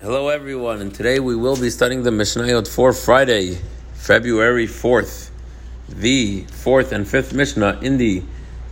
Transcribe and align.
Hello, 0.00 0.28
everyone, 0.28 0.80
and 0.80 0.94
today 0.94 1.18
we 1.18 1.34
will 1.34 1.56
be 1.56 1.70
studying 1.70 2.04
the 2.04 2.10
Mishnayot 2.10 2.68
for 2.68 2.92
Friday, 2.92 3.58
February 3.94 4.68
4th, 4.68 5.30
the 5.88 6.42
fourth 6.42 6.92
and 6.92 7.06
fifth 7.06 7.34
Mishnah 7.34 7.80
in 7.82 7.98
the 7.98 8.22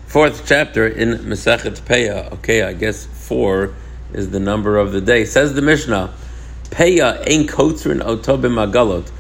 fourth 0.07 0.47
chapter 0.47 0.87
in 0.87 1.19
Masechet 1.25 1.81
Peah. 1.81 2.33
Okay, 2.35 2.63
I 2.63 2.75
guess 2.75 3.07
four 3.07 3.75
is 4.13 4.31
the 4.31 4.39
number 4.39 4.77
of 4.77 4.93
the 4.93 5.01
day. 5.01 5.25
Says 5.25 5.53
the 5.53 5.63
Mishnah, 5.63 6.15
Peah 6.71 7.19
ein 7.29 7.49
kotzrin 7.49 8.01
otobim 8.03 8.65
agalot. 8.65 9.11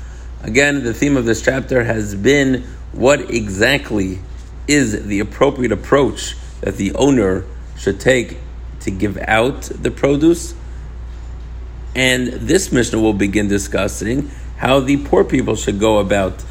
Again, 0.44 0.84
the 0.84 0.94
theme 0.94 1.16
of 1.16 1.24
this 1.24 1.42
chapter 1.42 1.82
has 1.82 2.14
been 2.14 2.62
what 2.92 3.34
exactly 3.34 4.20
is 4.68 5.06
the 5.06 5.18
appropriate 5.18 5.72
approach 5.72 6.36
that 6.60 6.76
the 6.76 6.94
owner 6.94 7.44
should 7.76 7.98
take 7.98 8.38
to 8.82 8.92
give 8.92 9.18
out 9.26 9.62
the 9.62 9.90
produce 9.90 10.54
and 11.96 12.28
this 12.28 12.70
Mishnah 12.70 13.00
will 13.00 13.14
begin 13.14 13.48
discussing 13.48 14.30
how 14.58 14.80
the 14.80 14.98
poor 14.98 15.24
people 15.24 15.56
should 15.56 15.80
go 15.80 15.96
about 15.98 16.44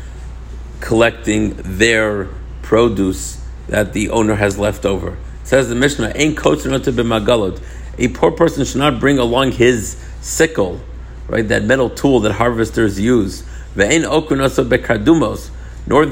collecting 0.80 1.56
their 1.78 2.30
produce 2.64 3.40
that 3.68 3.94
the 3.94 4.10
owner 4.10 4.34
has 4.34 4.58
left 4.58 4.88
over. 4.88 5.10
It 5.10 5.20
says 5.44 5.70
the 5.70 5.76
Mishnah. 5.76 6.14
A 6.16 6.34
poor 8.08 8.32
person 8.32 8.66
should 8.66 8.80
not 8.80 9.00
bring 9.00 9.20
along 9.20 9.52
his 9.52 10.04
sickle, 10.20 10.82
right? 11.28 11.48
That 11.48 11.64
metal 11.64 11.92
tool 11.92 12.22
that 12.22 12.32
harvesters 12.32 13.00
use. 13.00 13.44
Nor 13.76 13.82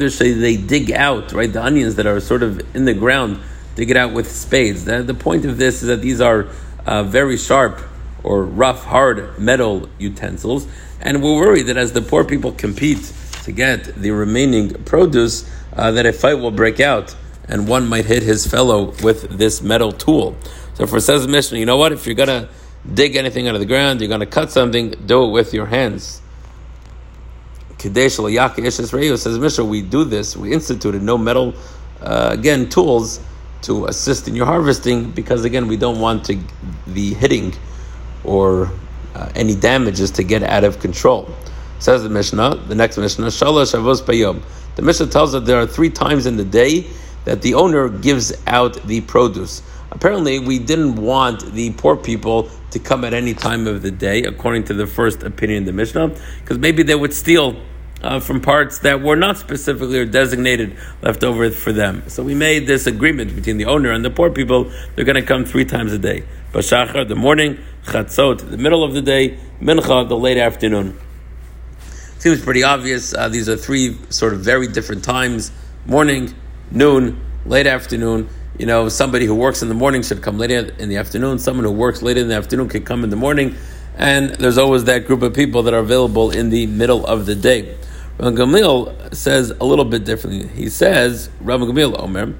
should 0.09 0.37
they 0.37 0.57
dig 0.57 0.91
out, 0.91 1.31
right, 1.33 1.51
the 1.51 1.63
onions 1.63 1.95
that 1.95 2.05
are 2.05 2.19
sort 2.19 2.43
of 2.43 2.75
in 2.75 2.85
the 2.85 2.93
ground, 2.93 3.39
dig 3.73 3.89
it 3.89 3.97
out 3.97 4.13
with 4.13 4.29
spades. 4.31 4.85
The, 4.85 5.01
the 5.01 5.15
point 5.15 5.45
of 5.45 5.57
this 5.57 5.81
is 5.81 5.87
that 5.87 6.01
these 6.01 6.21
are 6.21 6.49
uh, 6.85 7.01
very 7.01 7.37
sharp 7.37 7.81
or 8.23 8.43
rough, 8.43 8.85
hard 8.85 9.37
metal 9.37 9.89
utensils. 9.99 10.67
And 11.01 11.21
we're 11.21 11.35
worried 11.35 11.63
that 11.63 11.77
as 11.77 11.91
the 11.91 12.01
poor 12.01 12.23
people 12.23 12.51
compete 12.51 13.11
to 13.43 13.51
get 13.51 13.95
the 13.95 14.11
remaining 14.11 14.73
produce, 14.85 15.49
uh, 15.75 15.91
that 15.91 16.05
a 16.05 16.13
fight 16.13 16.35
will 16.35 16.51
break 16.51 16.79
out 16.79 17.15
and 17.47 17.67
one 17.67 17.87
might 17.87 18.05
hit 18.05 18.23
his 18.23 18.47
fellow 18.47 18.93
with 19.03 19.37
this 19.37 19.61
metal 19.61 19.91
tool. 19.91 20.35
So 20.75 20.87
for 20.87 20.99
says 20.99 21.27
Mishnah, 21.27 21.57
you 21.57 21.65
know 21.65 21.77
what? 21.77 21.91
If 21.91 22.05
you're 22.05 22.15
gonna 22.15 22.49
dig 22.93 23.15
anything 23.15 23.47
out 23.47 23.55
of 23.55 23.59
the 23.59 23.65
ground, 23.65 24.01
you're 24.01 24.09
gonna 24.09 24.25
cut 24.25 24.51
something, 24.51 24.91
do 25.05 25.25
it 25.25 25.31
with 25.31 25.53
your 25.53 25.65
hands. 25.65 26.21
Kadesh 27.77 28.15
says 28.15 28.93
Mishnah, 28.93 29.65
we 29.65 29.81
do 29.81 30.05
this, 30.05 30.37
we 30.37 30.53
instituted 30.53 31.01
no 31.01 31.17
metal, 31.17 31.53
uh, 32.01 32.29
again, 32.31 32.69
tools 32.69 33.19
to 33.63 33.85
assist 33.87 34.27
in 34.27 34.35
your 34.35 34.45
harvesting 34.45 35.11
because 35.11 35.43
again, 35.43 35.67
we 35.67 35.77
don't 35.77 35.99
want 35.99 36.25
to 36.25 36.39
the 36.87 37.13
hitting 37.13 37.53
or 38.23 38.69
uh, 39.15 39.29
any 39.35 39.55
damages 39.55 40.11
to 40.11 40.23
get 40.23 40.43
out 40.43 40.63
of 40.63 40.79
control. 40.79 41.29
Says 41.79 42.03
the 42.03 42.09
Mishnah, 42.09 42.55
the 42.67 42.75
next 42.75 42.97
Mishnah, 42.97 43.27
Shalosh 43.27 43.77
Avos 43.77 44.01
Payom. 44.01 44.41
The 44.75 44.81
Mishnah 44.81 45.07
tells 45.07 45.33
that 45.33 45.45
there 45.45 45.59
are 45.59 45.67
three 45.67 45.89
times 45.89 46.25
in 46.25 46.37
the 46.37 46.45
day 46.45 46.87
that 47.25 47.41
the 47.41 47.53
owner 47.53 47.89
gives 47.89 48.33
out 48.47 48.81
the 48.87 49.01
produce. 49.01 49.61
Apparently, 49.91 50.39
we 50.39 50.59
didn't 50.59 50.95
want 50.95 51.53
the 51.53 51.71
poor 51.71 51.95
people 51.95 52.49
to 52.71 52.79
come 52.79 53.03
at 53.03 53.13
any 53.13 53.33
time 53.33 53.67
of 53.67 53.81
the 53.81 53.91
day, 53.91 54.23
according 54.23 54.63
to 54.65 54.73
the 54.73 54.87
first 54.87 55.21
opinion 55.23 55.59
in 55.59 55.65
the 55.65 55.71
Mishnah, 55.71 56.15
because 56.39 56.57
maybe 56.57 56.81
they 56.81 56.95
would 56.95 57.13
steal 57.13 57.55
uh, 58.03 58.19
from 58.19 58.41
parts 58.41 58.79
that 58.79 59.01
were 59.01 59.15
not 59.15 59.37
specifically 59.37 59.97
or 59.97 60.05
designated 60.05 60.77
left 61.01 61.23
over 61.23 61.49
for 61.49 61.71
them. 61.71 62.03
So 62.07 62.21
we 62.21 62.35
made 62.35 62.67
this 62.67 62.85
agreement 62.85 63.33
between 63.35 63.57
the 63.57 63.65
owner 63.65 63.91
and 63.91 64.03
the 64.03 64.09
poor 64.09 64.29
people. 64.29 64.71
They're 64.95 65.05
going 65.05 65.15
to 65.15 65.25
come 65.25 65.45
three 65.45 65.65
times 65.65 65.93
a 65.93 65.99
day. 65.99 66.23
Bashachar, 66.51 67.07
the 67.07 67.15
morning, 67.15 67.57
Chatzot, 67.85 68.49
the 68.49 68.57
middle 68.57 68.83
of 68.83 68.93
the 68.93 69.01
day, 69.01 69.39
Mincha, 69.61 70.07
the 70.07 70.17
late 70.17 70.37
afternoon. 70.37 70.99
Seems 72.19 72.41
pretty 72.43 72.63
obvious. 72.63 73.13
Uh, 73.13 73.29
these 73.29 73.49
are 73.49 73.57
three 73.57 73.97
sort 74.09 74.33
of 74.33 74.41
very 74.41 74.67
different 74.67 75.03
times 75.03 75.51
morning, 75.85 76.33
noon, 76.71 77.19
late 77.45 77.67
afternoon. 77.67 78.29
You 78.57 78.65
know, 78.65 78.87
somebody 78.87 79.25
who 79.25 79.35
works 79.35 79.61
in 79.61 79.67
the 79.67 79.73
morning 79.73 80.03
should 80.03 80.21
come 80.21 80.37
later 80.37 80.73
in 80.77 80.89
the 80.89 80.97
afternoon. 80.97 81.39
Someone 81.39 81.65
who 81.65 81.71
works 81.71 82.01
later 82.01 82.21
in 82.21 82.27
the 82.27 82.35
afternoon 82.35 82.69
can 82.69 82.85
come 82.85 83.03
in 83.03 83.09
the 83.09 83.15
morning. 83.15 83.55
And 83.97 84.29
there's 84.35 84.57
always 84.57 84.85
that 84.85 85.05
group 85.05 85.21
of 85.21 85.33
people 85.33 85.63
that 85.63 85.73
are 85.73 85.79
available 85.79 86.31
in 86.31 86.49
the 86.49 86.65
middle 86.67 87.05
of 87.05 87.25
the 87.25 87.35
day. 87.35 87.75
Rabbi 88.19 88.37
Gamliel 88.37 89.13
says 89.15 89.51
a 89.51 89.65
little 89.65 89.85
bit 89.85 90.05
differently. 90.05 90.47
He 90.47 90.69
says, 90.69 91.29
Rabbi 91.41 91.63
Gamliel 91.65 91.99
Omer, 91.99 92.35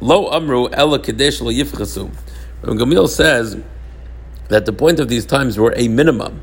Lo 0.00 0.30
Amru 0.30 0.68
Ella 0.72 0.98
Kadesh 1.00 1.40
Lo 1.40 1.50
Yifchasu. 1.50 2.14
Rabbi 2.62 2.78
Gamliel 2.78 3.08
says 3.08 3.60
that 4.48 4.64
the 4.66 4.72
point 4.72 5.00
of 5.00 5.08
these 5.08 5.26
times 5.26 5.58
were 5.58 5.74
a 5.76 5.88
minimum. 5.88 6.40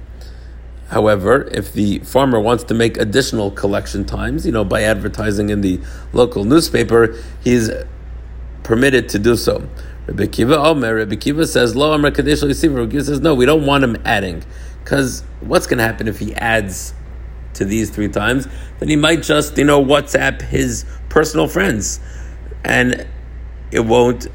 However, 0.89 1.47
if 1.51 1.71
the 1.71 1.99
farmer 1.99 2.39
wants 2.39 2.63
to 2.65 2.73
make 2.73 2.97
additional 2.97 3.51
collection 3.51 4.05
times, 4.05 4.45
you 4.45 4.51
know, 4.51 4.65
by 4.65 4.81
advertising 4.81 5.49
in 5.49 5.61
the 5.61 5.79
local 6.13 6.43
newspaper, 6.43 7.15
he's 7.43 7.69
permitted 8.63 9.07
to 9.09 9.19
do 9.19 9.35
so. 9.35 9.69
Rabbi 10.07 10.23
Akiva 10.25 10.57
Omer, 10.57 10.95
Rabbi 10.95 11.15
Akiva 11.15 11.47
says, 11.47 11.75
Lo 11.75 11.93
Amr 11.93 12.11
Kadesh 12.11 12.41
Rabbi 12.41 12.53
Akiva 12.53 13.05
says, 13.05 13.21
no, 13.21 13.35
we 13.35 13.45
don't 13.45 13.65
want 13.65 13.83
him 13.83 13.97
adding. 14.03 14.43
Because 14.83 15.23
what's 15.41 15.67
going 15.67 15.77
to 15.77 15.83
happen 15.83 16.07
if 16.07 16.17
he 16.17 16.33
adds 16.35 16.93
to 17.55 17.65
these 17.65 17.89
three 17.89 18.09
times, 18.09 18.47
then 18.79 18.89
he 18.89 18.95
might 18.95 19.23
just, 19.23 19.57
you 19.57 19.63
know, 19.63 19.83
WhatsApp 19.83 20.41
his 20.41 20.85
personal 21.09 21.47
friends. 21.47 21.99
And 22.63 23.07
it 23.71 23.81
won't 23.81 24.27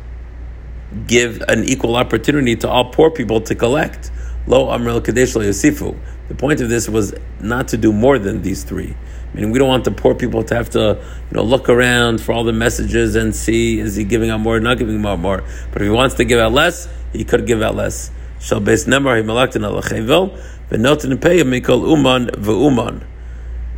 give 1.07 1.43
an 1.49 1.65
equal 1.65 1.97
opportunity 1.97 2.57
to 2.57 2.69
all 2.69 2.91
poor 2.91 3.11
people 3.11 3.41
to 3.43 3.55
collect. 3.55 4.11
Lo 4.47 4.67
Amrel 4.67 5.03
Kadesh 5.03 5.35
Yosifu. 5.35 5.99
The 6.29 6.35
point 6.35 6.61
of 6.61 6.69
this 6.69 6.89
was 6.89 7.15
not 7.41 7.69
to 7.69 7.77
do 7.77 7.93
more 7.93 8.19
than 8.19 8.43
these 8.43 8.65
three. 8.65 8.95
I 9.33 9.37
mean, 9.37 9.51
we 9.51 9.59
don't 9.59 9.69
want 9.69 9.85
the 9.85 9.91
poor 9.91 10.15
people 10.15 10.45
to 10.45 10.55
have 10.55 10.71
to, 10.71 11.03
you 11.31 11.37
know, 11.37 11.43
look 11.43 11.69
around 11.69 12.21
for 12.21 12.33
all 12.33 12.45
the 12.45 12.53
messages 12.53 13.17
and 13.17 13.35
see 13.35 13.81
is 13.81 13.97
he 13.97 14.05
giving 14.05 14.31
out 14.31 14.41
more, 14.41 14.57
or 14.57 14.61
not 14.61 14.79
giving 14.79 15.05
out 15.05 15.19
more. 15.19 15.43
But 15.73 15.83
if 15.83 15.87
he 15.87 15.91
wants 15.91 16.15
to 16.17 16.25
give 16.25 16.39
out 16.39 16.53
less, 16.53 16.89
he 17.13 17.25
could 17.25 17.47
give 17.47 17.61
out 17.61 17.75
less. 17.75 18.11
Shall 18.41 18.61
Beit 18.61 18.87
Namer 18.87 19.23
v'notin 20.77 21.21
pay 21.21 21.43
mikol 21.43 21.89
uman 21.89 22.27
v'uman. 22.29 23.07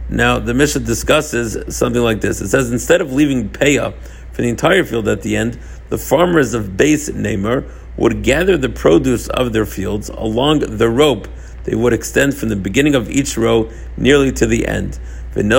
Now, 0.08 0.38
the 0.38 0.54
Mishnah 0.54 0.82
discusses 0.82 1.76
something 1.76 2.02
like 2.02 2.20
this. 2.20 2.40
It 2.40 2.48
says, 2.48 2.70
instead 2.70 3.00
of 3.00 3.12
leaving 3.12 3.48
payah 3.48 3.92
for 4.32 4.42
the 4.42 4.48
entire 4.48 4.84
field 4.84 5.08
at 5.08 5.22
the 5.22 5.36
end, 5.36 5.58
the 5.88 5.98
farmers 5.98 6.54
of 6.54 6.76
Beit 6.76 7.12
Namer 7.14 7.64
would 7.96 8.22
gather 8.22 8.56
the 8.56 8.68
produce 8.68 9.28
of 9.28 9.52
their 9.52 9.66
fields 9.66 10.08
along 10.10 10.60
the 10.60 10.88
rope 10.88 11.26
they 11.66 11.74
would 11.74 11.92
extend 11.92 12.34
from 12.36 12.48
the 12.48 12.56
beginning 12.56 12.94
of 12.94 13.10
each 13.10 13.36
row 13.36 13.68
nearly 13.96 14.30
to 14.32 14.46
the 14.46 14.68
end. 14.68 15.00
And 15.34 15.52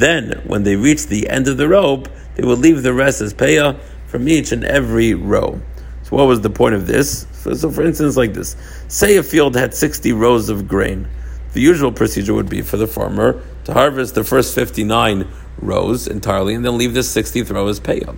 then, 0.00 0.42
when 0.44 0.62
they 0.62 0.76
reached 0.76 1.08
the 1.08 1.28
end 1.30 1.48
of 1.48 1.56
the 1.56 1.66
rope, 1.66 2.08
they 2.34 2.46
would 2.46 2.58
leave 2.58 2.82
the 2.82 2.92
rest 2.92 3.22
as 3.22 3.32
payah 3.32 3.80
from 4.06 4.28
each 4.28 4.52
and 4.52 4.64
every 4.64 5.14
row. 5.14 5.62
So, 6.02 6.16
what 6.16 6.26
was 6.26 6.42
the 6.42 6.50
point 6.50 6.74
of 6.74 6.86
this? 6.86 7.26
So, 7.52 7.70
for 7.70 7.82
instance, 7.82 8.16
like 8.16 8.32
this 8.32 8.56
say 8.88 9.16
a 9.16 9.22
field 9.22 9.54
had 9.54 9.74
60 9.74 10.12
rows 10.12 10.48
of 10.48 10.66
grain. 10.66 11.08
The 11.52 11.60
usual 11.60 11.92
procedure 11.92 12.34
would 12.34 12.48
be 12.48 12.62
for 12.62 12.76
the 12.76 12.86
farmer 12.86 13.42
to 13.64 13.72
harvest 13.74 14.14
the 14.14 14.24
first 14.24 14.54
59 14.54 15.28
rows 15.58 16.08
entirely 16.08 16.54
and 16.54 16.64
then 16.64 16.78
leave 16.78 16.94
the 16.94 17.00
60th 17.00 17.52
row 17.52 17.68
as 17.68 17.78
payah. 17.80 18.16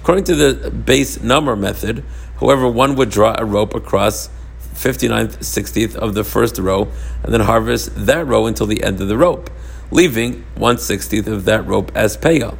According 0.00 0.24
to 0.24 0.34
the 0.34 0.70
Beit 0.70 1.22
Namer 1.22 1.56
method, 1.56 2.04
however, 2.38 2.68
one 2.68 2.94
would 2.96 3.10
draw 3.10 3.34
a 3.36 3.44
rope 3.44 3.74
across 3.74 4.28
59th, 4.74 5.38
60th 5.38 5.96
of 5.96 6.14
the 6.14 6.22
first 6.22 6.58
row 6.58 6.88
and 7.24 7.32
then 7.32 7.40
harvest 7.40 7.90
that 8.06 8.26
row 8.26 8.46
until 8.46 8.66
the 8.66 8.82
end 8.84 9.00
of 9.00 9.08
the 9.08 9.16
rope, 9.16 9.50
leaving 9.90 10.44
1 10.54 10.76
60th 10.76 11.26
of 11.26 11.46
that 11.46 11.66
rope 11.66 11.90
as 11.94 12.16
payah. 12.16 12.56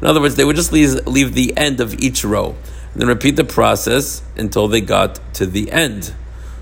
In 0.00 0.06
other 0.06 0.20
words, 0.20 0.36
they 0.36 0.44
would 0.44 0.56
just 0.56 0.72
leave, 0.72 1.06
leave 1.06 1.34
the 1.34 1.54
end 1.56 1.80
of 1.80 1.94
each 2.00 2.24
row 2.24 2.54
then 2.98 3.08
repeat 3.08 3.36
the 3.36 3.44
process 3.44 4.22
until 4.36 4.68
they 4.68 4.80
got 4.80 5.20
to 5.34 5.46
the 5.46 5.70
end. 5.70 6.12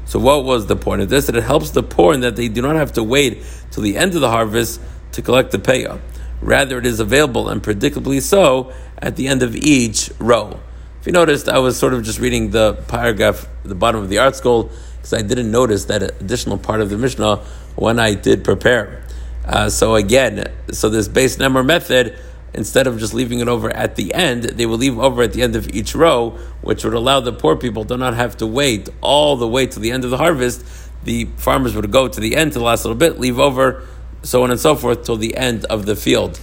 So 0.05 0.19
what 0.21 0.44
was 0.44 0.67
the 0.67 0.77
point 0.77 1.03
of 1.03 1.09
this? 1.09 1.27
That 1.27 1.37
it 1.37 1.43
helps 1.43 1.71
the 1.71 1.83
poor 1.83 2.15
in 2.15 2.21
that 2.21 2.37
they 2.37 2.49
do 2.49 2.62
not 2.62 2.77
have 2.77 2.93
to 2.93 3.03
wait 3.03 3.44
till 3.71 3.83
the 3.83 3.97
end 3.97 4.15
of 4.15 4.21
the 4.21 4.31
harvest 4.31 4.81
to 5.12 5.23
collect 5.23 5.50
the 5.50 5.59
payah. 5.59 6.00
Rather, 6.41 6.79
it 6.79 6.87
is 6.87 7.00
available 7.00 7.49
and 7.49 7.62
predictably 7.62 8.21
so 8.21 8.73
at 8.99 9.17
the 9.17 9.27
end 9.27 9.43
of 9.43 9.56
each 9.56 10.11
row. 10.19 10.61
If 11.00 11.06
you 11.06 11.12
noticed, 11.12 11.49
I 11.49 11.59
was 11.59 11.79
sort 11.79 11.94
of 11.94 12.05
just 12.05 12.19
reading 12.19 12.50
the 12.50 12.75
paragraph 12.89 13.49
at 13.62 13.69
the 13.69 13.75
bottom 13.75 14.03
of 14.03 14.09
the 14.09 14.17
ArtScroll 14.17 14.71
because 14.97 15.15
I 15.15 15.23
didn't 15.23 15.50
notice 15.50 15.87
that 15.87 16.03
additional 16.03 16.59
part 16.59 16.81
of 16.81 16.91
the 16.91 16.99
Mishnah 16.99 17.37
when 17.77 17.99
I 17.99 18.15
did 18.15 18.44
prepare. 18.44 19.05
Uh, 19.44 19.71
so 19.71 19.94
again, 19.94 20.53
so 20.73 20.89
this 20.89 21.09
Beit 21.09 21.39
Namer 21.39 21.62
method 21.62 22.19
instead 22.56 22.87
of 22.87 22.99
just 22.99 23.14
leaving 23.14 23.41
it 23.41 23.49
over 23.49 23.70
at 23.75 23.97
the 23.97 24.12
end, 24.14 24.44
they 24.44 24.67
will 24.67 24.79
leave 24.79 24.99
over 24.99 25.23
at 25.23 25.32
the 25.32 25.43
end 25.43 25.55
of 25.55 25.69
each 25.70 25.94
row, 25.94 26.31
which 26.62 26.85
would 26.85 26.94
allow 26.94 27.20
the 27.20 27.32
poor 27.32 27.56
people 27.56 27.85
to 27.85 27.97
not 27.97 28.14
have 28.14 28.37
to 28.38 28.47
wait 28.47 28.88
all 29.00 29.37
the 29.37 29.47
way 29.47 29.67
to 29.67 29.79
the 29.79 29.93
end 29.93 30.05
of 30.05 30.11
the 30.11 30.17
harvest. 30.17 30.64
The 31.05 31.26
farmers 31.37 31.76
would 31.76 31.91
go 31.91 32.08
to 32.08 32.20
the 32.20 32.35
end 32.37 32.53
to 32.55 32.58
the 32.58 32.64
last 32.64 32.85
little 32.85 32.99
bit, 32.99 33.20
leave 33.20 33.38
over, 33.38 33.87
so 34.23 34.43
on 34.43 34.50
and 34.50 34.58
so 34.58 34.75
forth, 34.75 35.05
till 35.05 35.17
the 35.17 35.37
end 35.37 35.64
of 35.67 35.87
the 35.87 35.94
field. 35.94 36.41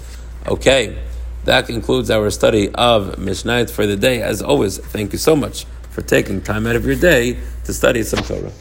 Okay, 0.48 1.01
that 1.45 1.65
concludes 1.68 2.10
our 2.10 2.30
study 2.30 2.69
of 2.74 3.18
Mishnah 3.18 3.68
for 3.68 3.86
the 3.86 3.98
day. 3.98 4.21
As 4.21 4.42
always, 4.42 4.77
thank 4.77 5.12
you 5.12 5.19
so 5.19 5.36
much 5.36 5.65
for 5.89 6.01
taking 6.01 6.42
time 6.42 6.65
out 6.68 6.75
of 6.75 6.86
your 6.86 6.95
day 6.95 7.38
to 7.65 7.74
study 7.74 8.04
some 8.04 8.24
Torah. 8.24 8.51